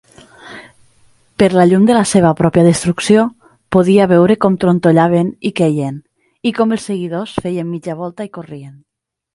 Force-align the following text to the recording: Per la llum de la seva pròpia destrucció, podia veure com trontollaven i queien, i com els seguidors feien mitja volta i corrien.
Per 1.41 1.49
la 1.55 1.65
llum 1.71 1.83
de 1.89 1.97
la 1.97 2.05
seva 2.11 2.31
pròpia 2.39 2.63
destrucció, 2.69 3.27
podia 3.77 4.09
veure 4.13 4.39
com 4.47 4.57
trontollaven 4.65 5.31
i 5.51 5.53
queien, 5.61 6.03
i 6.53 6.57
com 6.61 6.77
els 6.79 6.89
seguidors 6.93 7.37
feien 7.47 7.71
mitja 7.77 8.01
volta 8.05 8.31
i 8.31 8.35
corrien. 8.41 8.77